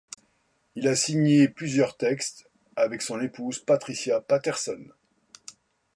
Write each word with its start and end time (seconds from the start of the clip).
Il 0.73 0.87
a 0.87 0.95
signé 0.95 1.47
plusieurs 1.47 1.95
textes 1.95 2.49
avec 2.75 3.03
son 3.03 3.21
épouse 3.21 3.59
Patricia 3.59 4.19
Patterson. 4.19 4.87